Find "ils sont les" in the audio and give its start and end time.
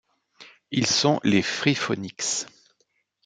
0.71-1.43